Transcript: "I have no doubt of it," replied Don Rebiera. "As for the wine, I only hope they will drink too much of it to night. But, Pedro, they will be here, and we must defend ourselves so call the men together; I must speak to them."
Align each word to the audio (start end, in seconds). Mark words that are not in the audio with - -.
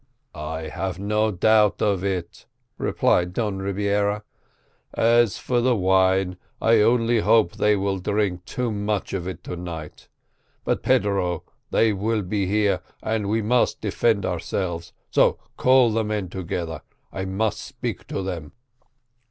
"I 0.33 0.61
have 0.63 0.97
no 0.97 1.29
doubt 1.29 1.79
of 1.79 2.03
it," 2.03 2.47
replied 2.79 3.33
Don 3.33 3.59
Rebiera. 3.59 4.23
"As 4.95 5.37
for 5.37 5.61
the 5.61 5.75
wine, 5.75 6.37
I 6.59 6.79
only 6.81 7.19
hope 7.19 7.51
they 7.57 7.75
will 7.75 7.99
drink 7.99 8.43
too 8.45 8.71
much 8.71 9.13
of 9.13 9.27
it 9.27 9.43
to 9.43 9.55
night. 9.55 10.07
But, 10.65 10.81
Pedro, 10.81 11.43
they 11.69 11.93
will 11.93 12.23
be 12.23 12.47
here, 12.47 12.81
and 13.03 13.29
we 13.29 13.43
must 13.43 13.79
defend 13.79 14.25
ourselves 14.25 14.91
so 15.11 15.37
call 15.55 15.91
the 15.91 16.03
men 16.03 16.29
together; 16.29 16.81
I 17.13 17.25
must 17.25 17.61
speak 17.61 18.07
to 18.07 18.23
them." 18.23 18.53